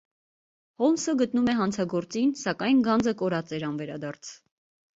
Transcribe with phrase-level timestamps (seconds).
[0.83, 4.35] Հոլմսը գտնում է հանցագործին, սակայն գանձը կորած էր անվերադարձ։